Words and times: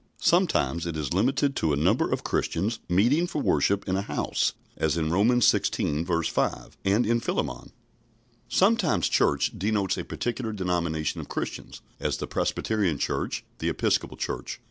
Sometimes 0.17 0.87
it 0.87 0.97
is 0.97 1.13
limited 1.13 1.55
to 1.57 1.73
a 1.73 1.77
number 1.77 2.11
of 2.11 2.23
Christians 2.23 2.79
meeting 2.89 3.27
for 3.27 3.39
worship 3.39 3.87
in 3.87 3.95
a 3.95 4.01
house, 4.01 4.53
as 4.75 4.97
in 4.97 5.11
Romans 5.11 5.45
xvi. 5.45 6.27
5 6.27 6.77
and 6.83 7.05
in 7.05 7.19
Philemon. 7.19 7.71
Sometimes 8.49 9.07
"Church" 9.07 9.51
denotes 9.55 9.99
a 9.99 10.03
particular 10.03 10.53
denomination 10.53 11.21
of 11.21 11.29
Christians, 11.29 11.81
as 11.99 12.17
the 12.17 12.25
Presbyterian 12.25 12.97
Church, 12.97 13.43
the 13.59 13.69
Episcopal 13.69 14.17
Church. 14.17 14.59